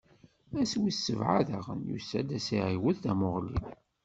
Ass 0.61 0.73
wis 0.81 0.99
sebɛa 1.05 1.41
daɣen, 1.47 1.81
Yusef 1.89 2.11
ad 2.19 2.29
s-iɛiwed 2.45 2.97
tamuɣli. 3.03 3.59